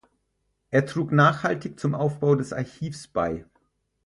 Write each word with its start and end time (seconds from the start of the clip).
Er 0.71 0.87
trug 0.87 1.11
nachhaltig 1.11 1.79
zum 1.79 1.93
Aufbau 1.93 2.33
des 2.33 2.53
Archivs 2.53 3.07
bei. 3.07 3.45